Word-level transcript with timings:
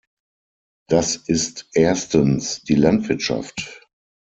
Das 0.89 1.15
ist 1.15 1.69
erstens 1.75 2.63
die 2.63 2.73
Landwirtschaft. 2.73 3.83